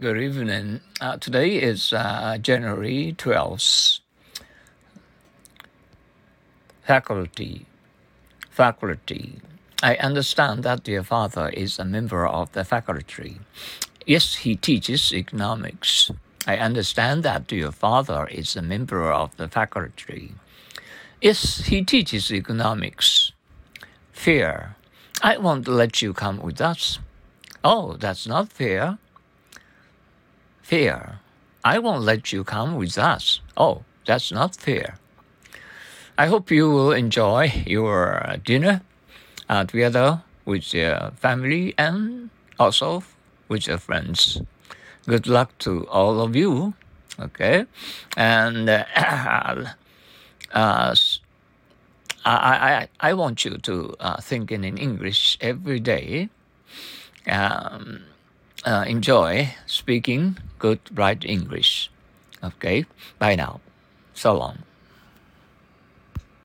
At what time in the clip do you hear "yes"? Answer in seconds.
14.04-14.34, 21.22-21.66